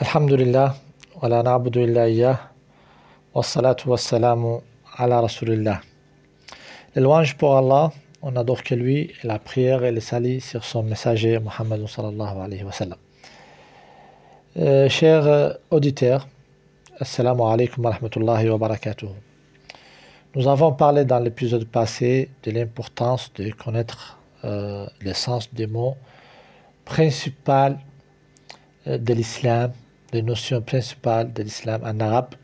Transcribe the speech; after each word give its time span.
Alhamdulillah, 0.00 0.76
wa 1.20 1.28
la 1.28 1.42
na'budu 1.42 1.80
illa 1.80 2.08
iyyah, 2.08 2.38
wa 3.34 3.42
salatu 3.42 3.90
wa 3.90 3.96
salamu 3.96 4.62
ala 4.96 5.20
rasulillah. 5.20 5.80
Les 6.94 7.02
louanges 7.02 7.36
pour 7.36 7.56
Allah, 7.56 7.90
on 8.22 8.36
adore 8.36 8.62
que 8.62 8.76
lui, 8.76 9.10
et 9.10 9.26
la 9.26 9.40
prière 9.40 9.82
et 9.82 9.90
le 9.90 9.98
salut 9.98 10.38
sur 10.38 10.62
son 10.64 10.84
messager 10.84 11.40
Muhammad 11.40 11.84
sallallahu 11.88 12.38
alayhi 12.38 12.62
wa 12.62 12.70
sallam. 12.70 12.98
Euh, 14.56 14.88
chers 14.88 15.26
euh, 15.26 15.52
auditeurs, 15.72 16.28
assalamu 17.00 17.42
alaikum 17.42 17.84
wa 17.84 17.90
rahmatullahi 17.90 18.48
wa 18.50 18.56
barakatuh. 18.56 19.08
Nous 20.36 20.46
avons 20.46 20.72
parlé 20.74 21.04
dans 21.04 21.18
l'épisode 21.18 21.66
passé 21.66 22.30
de 22.44 22.52
l'importance 22.52 23.32
de 23.34 23.50
connaître 23.50 24.16
euh, 24.44 24.86
sens 25.12 25.52
des 25.52 25.66
mots 25.66 25.96
principaux 26.84 27.74
euh, 28.86 28.96
de 28.96 29.12
l'islam, 29.12 29.72
les 30.12 30.22
notions 30.22 30.60
principales 30.62 31.32
de 31.32 31.42
l'islam 31.42 31.82
en 31.84 32.00
arabe, 32.00 32.34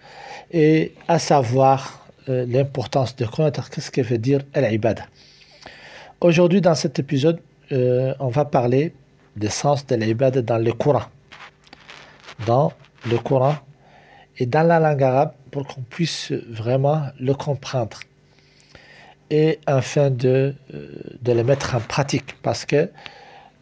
et 0.53 0.95
à 1.09 1.19
savoir 1.19 2.07
euh, 2.29 2.47
l'importance 2.47 3.17
de 3.17 3.27
connaître 3.27 3.69
qu'est-ce 3.71 3.91
que 3.91 4.01
veut 4.01 4.19
dire 4.19 4.41
al-ibad. 4.55 5.01
Aujourd'hui, 6.21 6.61
dans 6.61 6.75
cet 6.75 6.99
épisode, 6.99 7.41
euh, 7.73 8.15
on 8.19 8.29
va 8.29 8.45
parler 8.45 8.95
des 9.37 9.49
sens 9.49 9.87
de 9.87 9.95
l'ibad 9.97 10.39
dans 10.39 10.59
le 10.59 10.73
Coran. 10.73 11.03
Dans 12.47 12.73
le 13.07 13.19
Coran 13.19 13.57
et 14.39 14.47
dans 14.47 14.67
la 14.67 14.81
langue 14.81 15.03
arabe 15.03 15.33
pour 15.51 15.67
qu'on 15.67 15.83
puisse 15.83 16.33
vraiment 16.33 17.03
le 17.21 17.35
comprendre 17.35 18.01
et 19.31 19.61
afin 19.67 20.11
de, 20.11 20.55
euh, 20.73 20.89
de 21.21 21.33
le 21.33 21.45
mettre 21.45 21.75
en 21.75 21.81
pratique 21.81 22.37
parce 22.43 22.65
que 22.65 22.91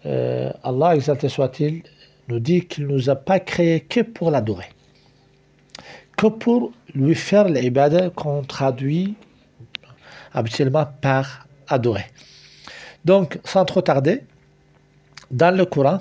Allah, 0.05 0.96
exalté 0.96 1.28
soit-il, 1.28 1.84
nous 2.27 2.39
dit 2.39 2.66
qu'il 2.66 2.88
ne 2.88 2.93
nous 2.93 3.09
a 3.09 3.16
pas 3.16 3.39
créé 3.39 3.81
que 3.81 4.02
pour 4.02 4.31
l'adorer, 4.31 4.70
que 6.17 6.27
pour 6.27 6.71
lui 6.93 7.16
faire 7.16 7.47
l'ibada 7.47 8.09
qu'on 8.09 8.41
traduit 8.44 9.16
habituellement 10.33 10.88
par 11.02 11.47
adorer. 11.67 12.05
Donc, 13.05 13.39
sans 13.45 13.66
trop 13.66 13.81
tarder, 13.81 14.23
dans 15.31 15.55
le 15.55 15.66
Coran, 15.66 16.00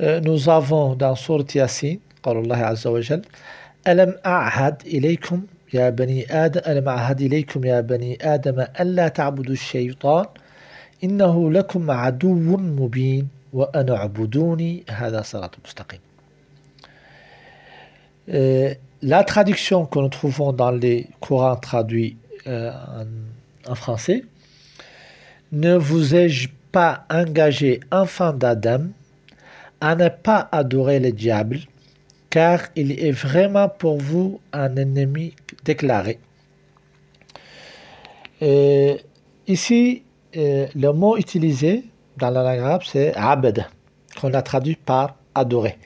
euh, 0.00 0.20
nous 0.20 0.48
avons 0.48 0.94
dans 0.94 1.14
Surat 1.14 1.44
Yasin, 1.54 1.96
قال 2.22 2.36
الله 2.36 2.56
عز 2.56 2.86
وجل 2.86 3.22
ألم 3.88 4.14
أعهد 4.26 4.82
إليكم 4.86 5.42
يا 5.74 5.90
بني 5.90 6.44
آدم 6.44 6.60
ألم 6.66 6.88
أعهد 6.88 7.20
إليكم 7.20 7.64
يا 7.64 7.80
بني 7.80 8.18
آدم 8.34 8.64
ألا 8.80 9.08
تعبدوا 9.08 9.52
الشيطان 9.52 10.24
إنه 11.04 11.50
لكم 11.50 11.90
عدو 11.90 12.34
مبين 12.56 13.28
وأن 13.54 13.90
اعبدوني 13.90 14.84
هذا 14.88 15.22
صراط 15.22 15.54
مستقيم 15.64 16.00
Euh, 18.28 18.74
la 19.02 19.24
traduction 19.24 19.86
que 19.86 19.98
nous 19.98 20.08
trouvons 20.08 20.52
dans 20.52 20.70
les 20.70 21.08
Corans 21.20 21.56
traduits 21.56 22.16
euh, 22.46 22.70
en, 22.70 23.72
en 23.72 23.74
français 23.74 24.24
Ne 25.50 25.74
vous 25.74 26.14
ai-je 26.14 26.48
pas 26.70 27.06
engagé, 27.10 27.80
enfant 27.90 28.32
d'Adam, 28.32 28.82
à 29.80 29.96
ne 29.96 30.08
pas 30.08 30.48
adorer 30.52 31.00
le 31.00 31.10
diable, 31.10 31.58
car 32.28 32.60
il 32.76 32.92
est 32.92 33.10
vraiment 33.10 33.68
pour 33.68 33.98
vous 33.98 34.40
un 34.52 34.76
ennemi 34.76 35.34
déclaré. 35.64 36.20
Et 38.40 38.98
ici, 39.48 40.02
euh, 40.36 40.68
le 40.76 40.92
mot 40.92 41.16
utilisé 41.16 41.84
dans 42.17 42.29
la 42.29 42.43
langue 42.43 42.59
arabe, 42.59 42.81
c'est 42.85 43.13
abad, 43.15 43.65
qu'on 44.19 44.33
a 44.33 44.41
traduit 44.41 44.75
par 44.75 45.15
adorer. 45.33 45.77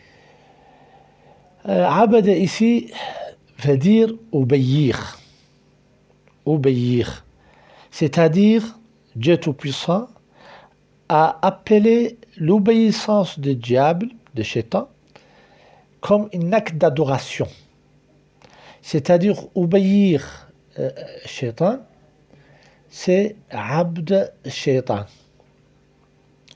Euh, 1.68 1.86
abad 1.86 2.28
ici 2.28 2.92
veut 3.60 3.78
dire 3.78 4.10
obéir. 4.32 5.20
Obéir. 6.46 7.26
C'est-à-dire, 7.92 8.80
Dieu 9.16 9.38
Tout-Puissant 9.38 10.08
a 11.10 11.40
appelé 11.42 12.18
l'obéissance 12.38 13.40
du 13.40 13.56
diable, 13.56 14.10
de 14.36 14.44
Shaitan, 14.44 14.90
comme 16.02 16.30
un 16.34 16.54
acte 16.54 16.78
d'adoration. 16.78 17.48
C'est-à-dire 18.82 19.36
obéir 19.56 20.50
euh, 20.78 20.92
c'est 22.90 23.36
Abd 23.52 24.34
Shaitan. 24.46 25.06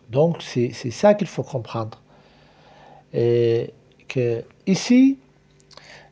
Donc 0.10 0.42
c'est 0.42 0.72
ça 0.72 1.14
qu'il 1.14 1.28
faut 1.28 1.44
comprendre. 1.44 2.02
Que 3.12 4.44
ici, 4.68 5.18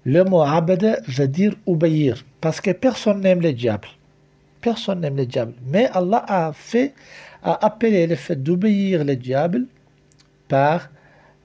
le 0.04 0.24
mot 0.24 0.42
Abd 0.42 1.04
veut 1.08 1.28
dire 1.28 1.54
obéir, 1.68 2.26
parce 2.40 2.60
que 2.60 2.72
personne 2.72 3.22
n'aime 3.22 3.42
le 3.42 3.54
diable. 3.54 3.88
Personne 4.60 5.02
n'aime 5.02 5.16
le 5.16 5.26
diable. 5.26 5.54
Mais 5.66 5.90
Allah 5.94 6.24
a 6.28 6.54
fait, 6.54 6.94
a 7.44 7.64
appelé 7.66 8.08
le 8.08 8.16
fait 8.16 8.36
d'obéir 8.36 9.04
le 9.04 9.16
diable 9.16 9.66
par 10.48 10.90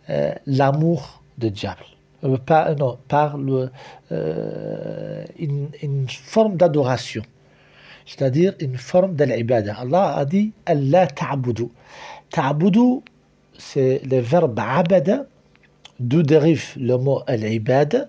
euh, 0.09 0.33
l'amour 0.47 1.23
du 1.37 1.51
diable. 1.51 1.85
Euh, 2.25 2.39
par, 2.39 2.75
non, 2.77 2.99
par 3.09 3.39
euh, 4.11 5.25
une, 5.39 5.69
une 5.83 6.09
forme 6.09 6.57
d'adoration. 6.57 7.23
C'est-à-dire 8.07 8.55
une 8.61 8.77
forme 8.77 9.17
de 9.17 9.25
l'ibada. 9.25 9.77
Allah 9.81 10.17
a 10.17 10.25
dit 10.25 10.53
Allah 10.65 11.07
ta'budu. 11.09 11.69
Ta'budu, 12.31 13.01
c'est 13.59 14.03
le 14.05 14.21
verbe 14.21 14.59
abada, 14.59 15.27
d'où 15.99 16.23
dérive 16.23 16.73
le 16.77 16.97
mot 16.97 17.23
al-ibada, 17.27 18.09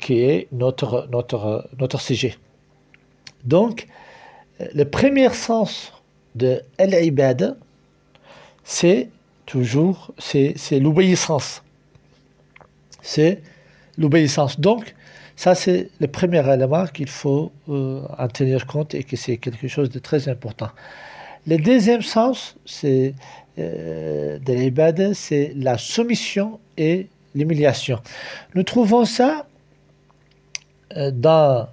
qui 0.00 0.20
est 0.20 0.48
notre, 0.52 1.08
notre, 1.10 2.00
sujet. 2.00 2.36
Donc, 3.44 3.86
le 4.74 4.84
premier 4.84 5.30
sens 5.30 5.92
de 6.34 6.60
al-ibada, 6.78 7.56
c'est 8.64 9.08
toujours, 9.46 10.12
c'est 10.18 10.54
c'est 10.56 10.80
l'obéissance. 10.80 11.62
C'est 13.00 13.42
l'obéissance. 13.96 14.58
Donc, 14.58 14.94
ça, 15.36 15.54
c'est 15.54 15.90
le 16.00 16.08
premier 16.08 16.42
élément 16.52 16.86
qu'il 16.86 17.08
faut 17.08 17.52
euh, 17.68 18.02
en 18.18 18.26
tenir 18.28 18.66
compte 18.66 18.94
et 18.94 19.04
que 19.04 19.16
c'est 19.16 19.36
quelque 19.36 19.68
chose 19.68 19.90
de 19.90 19.98
très 19.98 20.28
important. 20.28 20.70
Le 21.47 21.57
deuxième 21.57 22.01
sens 22.01 22.55
c'est, 22.65 23.13
euh, 23.57 24.39
de 24.39 24.53
l'ibada, 24.53 25.13
c'est 25.13 25.53
la 25.55 25.77
soumission 25.77 26.59
et 26.77 27.07
l'humiliation. 27.35 27.99
Nous 28.55 28.63
trouvons 28.63 29.05
ça 29.05 29.45
euh, 30.97 31.11
dans 31.11 31.67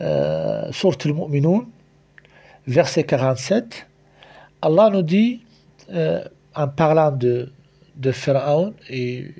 euh, 0.00 0.72
Surat 0.72 0.96
al-Mu'minun, 1.04 1.66
verset 2.66 3.04
47. 3.04 3.86
Allah 4.62 4.90
nous 4.90 5.02
dit, 5.02 5.42
euh, 5.92 6.24
en 6.54 6.68
parlant 6.68 7.10
de, 7.10 7.52
de 7.96 8.12
Pharaon 8.12 8.74
et 8.88 9.34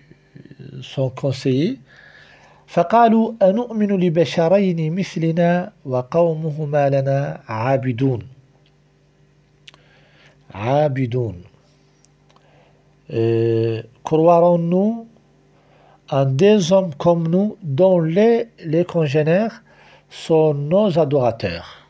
son 0.82 1.10
conseiller, 1.10 1.78
فقالوا 2.66 3.32
أنؤمن 3.42 4.00
لبشرين 4.00 4.94
مثلنا 4.94 5.72
وقومهما 5.84 6.91
لنا 6.91 7.41
عابدون 7.48 8.19
abidun. 10.53 11.35
Croirons-nous 14.03 15.07
en 16.11 16.25
des 16.25 16.71
hommes 16.71 16.93
comme 16.95 17.27
nous 17.27 17.57
dont 17.61 17.99
les, 17.99 18.49
congénères 18.87 19.63
sont 20.09 20.53
nos 20.53 20.97
adorateurs? 20.97 21.87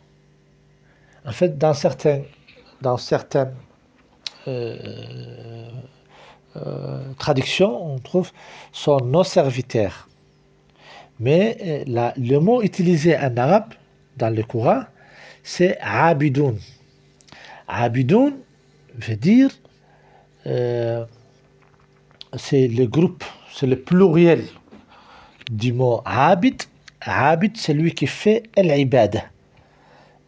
En 1.25 1.31
fait, 1.31 1.57
dans 1.57 1.73
certaines 1.73 2.25
euh, 4.47 5.69
euh, 6.55 7.13
traductions, 7.17 7.93
on 7.93 7.99
trouve 7.99 8.31
sont 8.71 8.99
nos 9.01 9.23
serviteurs. 9.23 10.07
Mais 11.19 11.85
euh, 11.87 12.11
le 12.17 12.37
mot 12.39 12.61
utilisé 12.61 13.17
en 13.17 13.35
arabe 13.37 13.73
dans 14.17 14.33
le 14.33 14.41
Coran, 14.43 14.83
c'est 15.43 15.77
abidoun. 15.81 16.57
Abidoun, 17.67 18.39
veut 18.95 19.15
dire, 19.15 19.49
euh, 20.47 21.05
c'est 22.37 22.67
le 22.67 22.85
groupe, 22.85 23.23
c'est 23.53 23.67
le 23.67 23.79
pluriel 23.79 24.43
du 25.51 25.73
mot 25.73 26.01
abid. 26.05 26.63
Abid, 27.01 27.57
c'est 27.57 27.73
lui 27.73 27.93
qui 27.93 28.07
fait 28.07 28.43
l'ibad. 28.57 29.21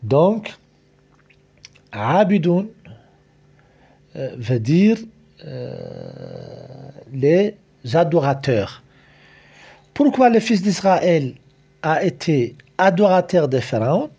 Donc, 0.03 0.53
abidoun 1.91 2.67
euh, 4.15 4.35
veut 4.37 4.59
dire 4.59 4.97
euh, 5.45 5.77
les 7.13 7.55
adorateurs. 7.93 8.83
Pourquoi 9.93 10.29
le 10.29 10.39
fils 10.39 10.61
d'Israël 10.61 11.33
a 11.81 12.03
été 12.03 12.55
adorateur 12.77 13.47
de 13.47 13.59
Pharaon? 13.59 14.09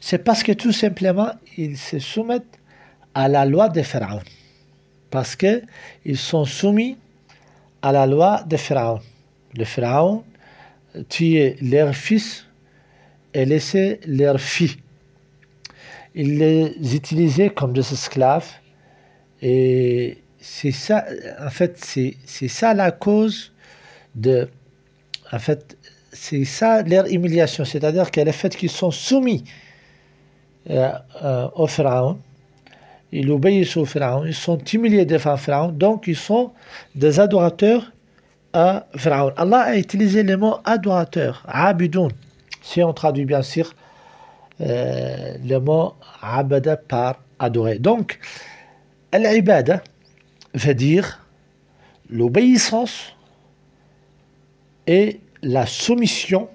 C'est 0.00 0.18
parce 0.18 0.42
que 0.42 0.52
tout 0.52 0.72
simplement, 0.72 1.30
ils 1.56 1.76
se 1.76 1.98
soumettent 1.98 2.57
à 3.18 3.26
la 3.26 3.44
loi 3.44 3.68
de 3.68 3.82
Pharaon. 3.82 4.20
Parce 5.10 5.34
qu'ils 5.34 6.16
sont 6.16 6.44
soumis 6.44 6.96
à 7.82 7.90
la 7.90 8.06
loi 8.06 8.44
de 8.46 8.56
Pharaon. 8.56 9.00
Le 9.56 9.64
Pharaon 9.64 10.22
tuait 11.08 11.56
leurs 11.60 11.96
fils 11.96 12.46
et 13.34 13.44
laissait 13.44 13.98
leurs 14.06 14.40
filles. 14.40 14.76
Il 16.14 16.38
les 16.38 16.94
utilisait 16.94 17.50
comme 17.50 17.72
des 17.72 17.92
esclaves. 17.92 18.50
Et 19.42 20.18
c'est 20.38 20.70
ça, 20.70 21.04
en 21.44 21.50
fait, 21.50 21.76
c'est 21.82 22.48
ça 22.48 22.72
la 22.72 22.92
cause 22.92 23.52
de. 24.14 24.48
En 25.32 25.40
fait, 25.40 25.76
c'est 26.12 26.44
ça 26.44 26.82
leur 26.82 27.06
humiliation. 27.06 27.64
C'est-à-dire 27.64 28.12
que 28.12 28.20
le 28.20 28.30
fait 28.30 28.54
qu'ils 28.54 28.70
sont 28.70 28.92
soumis 28.92 29.42
euh, 30.70 30.92
euh, 31.24 31.48
au 31.56 31.66
Pharaon, 31.66 32.20
ils 33.12 33.30
obéissent 33.30 33.76
au 33.76 33.84
Pharaon, 33.84 34.24
ils 34.24 34.34
sont 34.34 34.58
humiliés 34.58 35.06
devant 35.06 35.36
Pharaon, 35.36 35.68
donc 35.68 36.06
ils 36.06 36.16
sont 36.16 36.52
des 36.94 37.20
adorateurs 37.20 37.92
à 38.52 38.86
Pharaon. 38.96 39.32
Allah 39.36 39.60
a 39.60 39.76
utilisé 39.76 40.22
le 40.22 40.36
mot 40.36 40.56
adorateur, 40.64 41.42
abidun. 41.46 42.08
Si 42.62 42.82
on 42.82 42.92
traduit 42.92 43.24
bien 43.24 43.42
sûr 43.42 43.72
euh, 44.60 45.36
le 45.44 45.58
mot 45.58 45.94
abada 46.20 46.76
par 46.76 47.20
adorer. 47.38 47.78
Donc, 47.78 48.18
l'ibada 49.12 49.82
veut 50.54 50.74
dire 50.74 51.24
l'obéissance 52.10 53.14
et 54.86 55.20
la 55.42 55.66
soumission 55.66 56.48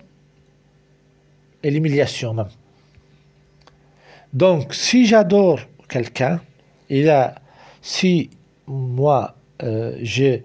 et 1.64 1.72
l'humiliation 1.72 2.34
même. 2.34 2.50
Donc, 4.34 4.74
si 4.74 5.06
j'adore 5.06 5.60
quelqu'un, 5.94 6.42
il 6.90 7.08
a, 7.10 7.36
si 7.84 8.32
moi, 8.66 9.36
euh, 9.62 10.40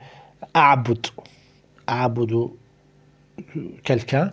aboud, 0.53 1.07
quelqu'un, 3.83 4.33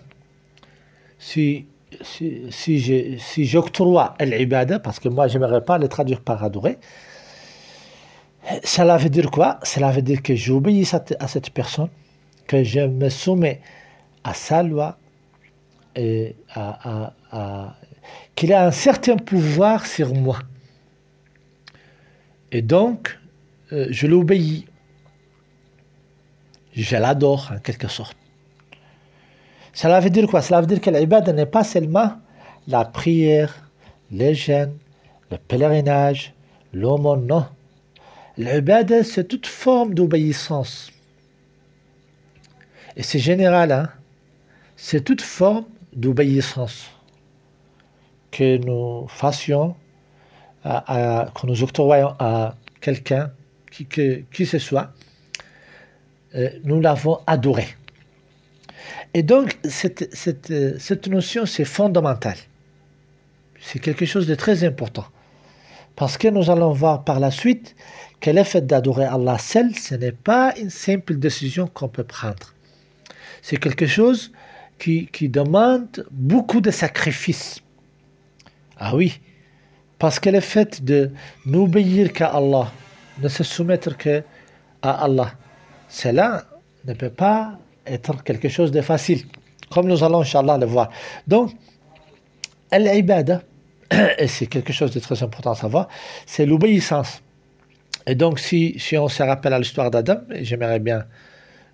si, 1.17 1.67
si, 2.01 2.41
si, 2.49 3.17
si 3.17 3.45
j'octroie 3.45 4.15
l'ibada, 4.19 4.79
parce 4.79 4.99
que 4.99 5.07
moi, 5.07 5.29
je 5.29 5.37
n'aimerais 5.37 5.63
pas 5.63 5.77
le 5.77 5.87
traduire 5.87 6.19
par 6.19 6.43
adorer, 6.43 6.79
cela 8.65 8.97
veut 8.97 9.09
dire 9.09 9.31
quoi? 9.31 9.59
Cela 9.63 9.91
veut 9.91 10.01
dire 10.01 10.21
que 10.21 10.35
j'obéis 10.35 10.85
à 11.19 11.27
cette 11.29 11.49
personne, 11.51 11.89
que 12.45 12.61
je 12.63 12.81
me 12.81 13.07
soumets 13.07 13.61
à 14.25 14.33
sa 14.33 14.63
loi, 14.63 14.97
et 15.95 16.35
à, 16.53 17.13
qu'il 18.35 18.51
a 18.51 18.65
un 18.65 18.71
certain 18.71 19.15
pouvoir 19.15 19.85
sur 19.85 20.13
moi. 20.13 20.39
Et 22.55 22.61
donc, 22.61 23.19
euh, 23.73 23.87
je 23.89 24.07
l'obéis. 24.07 24.65
Je 26.71 26.95
l'adore 26.95 27.51
en 27.53 27.59
quelque 27.59 27.89
sorte. 27.89 28.15
Cela 29.73 29.99
veut 29.99 30.09
dire 30.09 30.25
quoi? 30.25 30.41
Cela 30.41 30.61
veut 30.61 30.67
dire 30.67 30.79
que 30.79 30.89
l'ibad 30.89 31.27
n'est 31.35 31.47
pas 31.47 31.65
seulement 31.65 32.13
la 32.69 32.85
prière, 32.85 33.69
les 34.09 34.33
jeûnes, 34.33 34.77
le 35.31 35.37
pèlerinage, 35.37 36.33
l'aumône, 36.71 37.27
non. 37.27 37.45
L'ibad, 38.37 39.03
c'est 39.03 39.27
toute 39.27 39.47
forme 39.47 39.93
d'obéissance. 39.93 40.93
Et 42.95 43.03
c'est 43.03 43.19
général, 43.19 43.73
hein? 43.73 43.89
c'est 44.77 45.03
toute 45.03 45.21
forme 45.21 45.65
d'obéissance 45.91 46.89
que 48.31 48.55
nous 48.59 49.09
fassions 49.09 49.75
que 50.65 51.47
nous 51.47 51.63
octroyons 51.63 52.15
à 52.19 52.55
quelqu'un, 52.81 53.31
qui 53.71 53.85
que 53.85 54.23
qui 54.33 54.45
ce 54.45 54.57
soit, 54.57 54.91
euh, 56.35 56.49
nous 56.63 56.81
l'avons 56.81 57.19
adoré. 57.27 57.67
Et 59.13 59.23
donc, 59.23 59.57
cette, 59.63 60.13
cette, 60.13 60.79
cette 60.79 61.07
notion, 61.07 61.45
c'est 61.45 61.65
fondamental. 61.65 62.35
C'est 63.61 63.79
quelque 63.79 64.05
chose 64.05 64.27
de 64.27 64.35
très 64.35 64.63
important. 64.63 65.05
Parce 65.95 66.17
que 66.17 66.27
nous 66.27 66.49
allons 66.49 66.73
voir 66.73 67.05
par 67.05 67.19
la 67.19 67.31
suite 67.31 67.75
que 68.19 68.29
le 68.29 68.43
fait 68.43 68.65
d'adorer 68.65 69.05
Allah 69.05 69.37
seul, 69.37 69.73
ce 69.75 69.95
n'est 69.95 70.11
pas 70.11 70.53
une 70.57 70.69
simple 70.69 71.15
décision 71.15 71.67
qu'on 71.67 71.87
peut 71.87 72.03
prendre. 72.03 72.53
C'est 73.41 73.57
quelque 73.57 73.87
chose 73.87 74.31
qui, 74.77 75.07
qui 75.07 75.29
demande 75.29 76.05
beaucoup 76.11 76.59
de 76.59 76.71
sacrifices. 76.71 77.61
Ah 78.77 78.95
oui, 78.95 79.21
parce 80.05 80.19
que 80.19 80.29
le 80.29 80.39
fait 80.39 80.85
de 80.85 81.09
n'obéir 81.47 82.13
qu'à 82.13 82.27
Allah, 82.27 82.71
ne 83.23 83.27
se 83.27 83.43
soumettre 83.43 83.97
qu'à 83.97 84.21
Allah, 84.83 85.31
cela 85.89 86.45
ne 86.85 86.93
peut 86.93 87.09
pas 87.09 87.57
être 87.87 88.23
quelque 88.23 88.47
chose 88.47 88.69
de 88.69 88.81
facile, 88.81 89.23
comme 89.71 89.87
nous 89.87 90.03
allons, 90.03 90.21
Inch'Allah, 90.21 90.59
le 90.59 90.67
voir. 90.67 90.91
Donc, 91.25 91.53
l'ibada, 92.71 93.41
et 94.19 94.27
c'est 94.27 94.45
quelque 94.45 94.71
chose 94.71 94.91
de 94.91 94.99
très 94.99 95.23
important 95.23 95.53
à 95.53 95.55
savoir, 95.55 95.87
c'est 96.27 96.45
l'obéissance. 96.45 97.23
Et 98.05 98.13
donc, 98.13 98.37
si, 98.37 98.75
si 98.77 98.99
on 98.99 99.07
se 99.07 99.23
rappelle 99.23 99.53
à 99.53 99.57
l'histoire 99.57 99.89
d'Adam, 99.89 100.19
et 100.31 100.45
j'aimerais 100.45 100.79
bien 100.79 101.05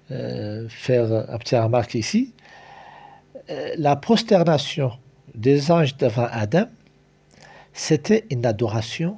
euh, 0.10 0.70
faire 0.70 1.12
un 1.12 1.38
petit 1.38 1.58
remarque 1.58 1.96
ici, 1.96 2.34
euh, 3.50 3.74
la 3.78 3.98
prosternation 3.98 4.94
des 5.36 5.70
anges 5.70 5.98
devant 5.98 6.30
Adam, 6.32 6.68
c'était 7.74 8.26
une 8.30 8.46
adoration, 8.46 9.18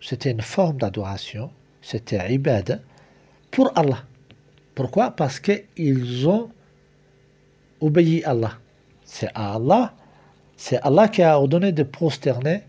c'était 0.00 0.30
une 0.30 0.40
forme 0.40 0.78
d'adoration, 0.78 1.50
c'était 1.82 2.32
ibad 2.32 2.82
pour 3.50 3.72
Allah. 3.76 4.04
Pourquoi? 4.74 5.10
Parce 5.10 5.40
qu'ils 5.40 6.28
ont 6.28 6.50
obéi 7.80 8.24
à 8.24 8.30
Allah. 8.30 8.58
C'est 9.04 9.30
Allah, 9.34 9.94
c'est 10.56 10.80
Allah 10.82 11.08
qui 11.08 11.22
a 11.22 11.38
ordonné 11.38 11.72
de 11.72 11.82
prosterner 11.82 12.62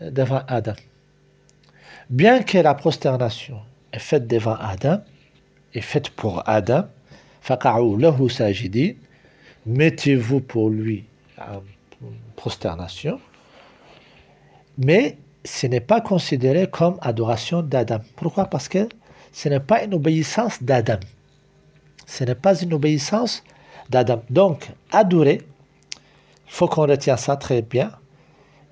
devant 0.00 0.42
Adam. 0.48 0.74
Bien 2.10 2.42
que 2.42 2.58
la 2.58 2.74
prosternation 2.74 3.60
est 3.92 3.98
faite 3.98 4.26
devant 4.26 4.56
Adam, 4.56 5.00
est 5.72 5.80
faite 5.80 6.10
pour 6.10 6.42
Adam, 6.48 6.86
mettez-vous 9.66 10.40
pour 10.40 10.70
lui 10.70 11.04
en 11.38 11.62
prosternation, 12.36 13.18
mais 14.78 15.16
ce 15.44 15.66
n'est 15.66 15.80
pas 15.80 16.00
considéré 16.00 16.68
comme 16.68 16.96
adoration 17.00 17.62
d'Adam. 17.62 17.98
Pourquoi? 18.16 18.46
Parce 18.46 18.68
que 18.68 18.88
ce 19.32 19.48
n'est 19.48 19.60
pas 19.60 19.84
une 19.84 19.94
obéissance 19.94 20.62
d'Adam. 20.62 20.98
Ce 22.06 22.24
n'est 22.24 22.34
pas 22.34 22.60
une 22.60 22.72
obéissance 22.72 23.42
d'Adam. 23.90 24.22
Donc, 24.30 24.70
adorer, 24.90 25.42
il 26.46 26.52
faut 26.52 26.68
qu'on 26.68 26.86
retienne 26.86 27.16
ça 27.16 27.36
très 27.36 27.62
bien. 27.62 27.90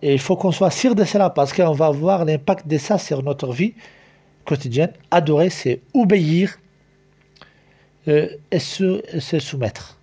Et 0.03 0.15
il 0.15 0.19
faut 0.19 0.37
qu'on 0.37 0.53
soit 0.53 0.71
sûr 0.71 0.95
de 0.95 1.05
cela 1.05 1.31
parce 1.31 1.53
qu'on 1.53 1.73
va 1.73 1.91
voir 1.91 2.25
l'impact 2.25 2.67
de 2.67 2.79
ça 2.79 2.99
sur 2.99 3.23
notre 3.23 3.53
vie 3.53 3.75
quotidienne. 4.45 4.93
Adorer, 5.11 5.50
c'est 5.50 5.81
obéir 5.95 6.59
euh, 8.09 8.29
et, 8.50 8.59
se, 8.59 9.00
soumettre. 9.38 9.99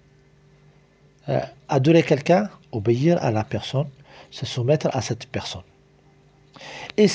Euh, 1.27 1.41
adorer 1.67 2.03
quelqu'un, 2.03 2.49
obéir 2.71 3.21
à 3.21 3.31
la 3.31 3.43
personne, 3.43 3.87
se 4.31 4.45
soumettre 4.45 4.87
à 4.93 5.01
cette 5.01 5.27
personne. 5.27 5.63
Et, 6.97 7.07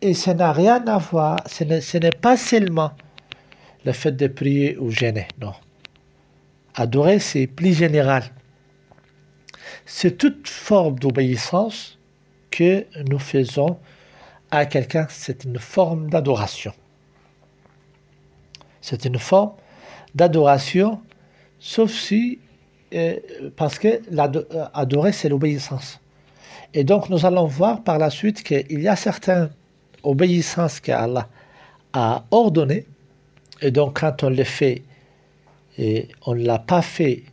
et 0.00 0.14
ça 0.14 0.34
n'a 0.34 0.52
rien 0.52 0.86
à 0.86 0.98
voir, 0.98 1.40
ce 1.46 1.98
n'est 1.98 2.10
pas 2.10 2.36
seulement 2.36 2.92
le 3.84 3.92
fait 3.92 4.12
de 4.12 4.26
prier 4.26 4.76
ou 4.78 4.90
gêner, 4.90 5.28
non. 5.40 5.54
Adorer, 6.74 7.18
c'est 7.18 7.46
plus 7.46 7.74
général. 7.74 8.24
C'est 9.86 10.16
toute 10.16 10.48
forme 10.48 10.98
d'obéissance 10.98 11.98
que 12.50 12.86
nous 13.08 13.18
faisons 13.18 13.78
à 14.50 14.66
quelqu'un, 14.66 15.06
c'est 15.08 15.44
une 15.44 15.58
forme 15.58 16.10
d'adoration. 16.10 16.72
C'est 18.80 19.04
une 19.04 19.18
forme 19.18 19.52
d'adoration, 20.14 21.00
sauf 21.58 21.92
si, 21.92 22.40
euh, 22.94 23.16
parce 23.56 23.78
que 23.78 24.00
l'adorer, 24.10 25.12
c'est 25.12 25.28
l'obéissance. 25.28 26.00
Et 26.74 26.84
donc, 26.84 27.08
nous 27.08 27.26
allons 27.26 27.46
voir 27.46 27.82
par 27.82 27.98
la 27.98 28.10
suite 28.10 28.42
qu'il 28.42 28.80
y 28.80 28.88
a 28.88 28.96
certaines 28.96 29.50
obéissances 30.02 30.80
qu'Allah 30.80 31.28
a 31.92 32.24
ordonnées. 32.30 32.86
Et 33.60 33.70
donc, 33.70 34.00
quand 34.00 34.22
on 34.22 34.28
les 34.28 34.44
fait, 34.44 34.82
et 35.78 36.08
on 36.26 36.34
ne 36.34 36.44
l'a 36.44 36.58
pas 36.58 36.82
fait 36.82 37.24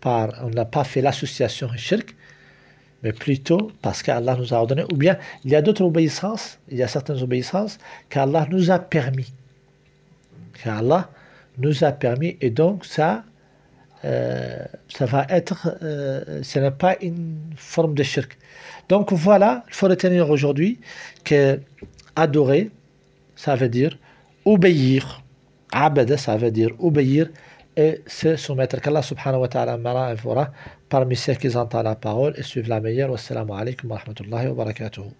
par, 0.00 0.30
on 0.42 0.50
n'a 0.50 0.64
pas 0.64 0.84
fait 0.84 1.00
l'association 1.00 1.68
shirk, 1.76 2.14
mais 3.02 3.12
plutôt 3.12 3.70
parce 3.80 4.02
qu'Allah 4.02 4.36
nous 4.36 4.52
a 4.52 4.58
ordonné. 4.58 4.84
Ou 4.92 4.96
bien, 4.96 5.16
il 5.44 5.50
y 5.50 5.56
a 5.56 5.62
d'autres 5.62 5.84
obéissances, 5.84 6.58
il 6.68 6.78
y 6.78 6.82
a 6.82 6.88
certaines 6.88 7.22
obéissances 7.22 7.78
qu'Allah 8.08 8.46
nous 8.50 8.70
a 8.70 8.78
permis. 8.78 9.32
Qu'Allah 10.62 11.10
nous 11.58 11.84
a 11.84 11.92
permis, 11.92 12.36
et 12.40 12.50
donc 12.50 12.84
ça, 12.84 13.24
euh, 14.04 14.64
ça 14.88 15.06
va 15.06 15.26
être, 15.28 15.76
euh, 15.82 16.42
ce 16.42 16.58
n'est 16.58 16.70
pas 16.70 16.96
une 17.00 17.38
forme 17.56 17.94
de 17.94 18.02
shirk. 18.02 18.36
Donc 18.88 19.12
voilà, 19.12 19.64
il 19.68 19.74
faut 19.74 19.88
retenir 19.88 20.28
aujourd'hui 20.30 20.80
que 21.24 21.60
adorer, 22.16 22.70
ça 23.36 23.54
veut 23.56 23.68
dire 23.68 23.96
obéir 24.44 25.22
Abada, 25.72 26.18
ça 26.18 26.36
veut 26.36 26.50
dire 26.50 26.70
obéir 26.78 27.30
et 27.76 28.02
se 28.06 28.36
soumettre. 28.36 28.78
Qu'Allah 28.80 29.00
subhanahu 29.02 29.40
wa 29.40 29.48
ta'ala 29.48 29.78
mara 29.78 30.14
fera 30.16 30.52
parmi 30.90 31.16
ceux 31.16 31.34
qui 31.34 31.56
entendent 31.56 31.84
la 31.84 31.94
parole 31.94 32.34
et 32.36 32.42
suivent 32.42 32.68
la 32.68 32.80
meilleure. 32.80 33.10
Wassalamu 33.10 33.52
alaikum 33.52 33.90
wa 33.90 33.96
rahmatullahi 33.96 34.48
wa 34.48 34.54
barakatuhu. 34.54 35.10